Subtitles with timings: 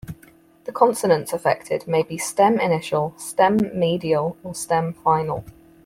[0.63, 5.43] The consonants affected may be stem-initial, stem-medial, or stem-final.